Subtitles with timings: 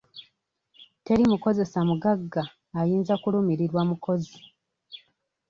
[1.03, 2.43] Teri mukozesa mugagga
[2.79, 4.37] ayinza kulumirirwa mukozi.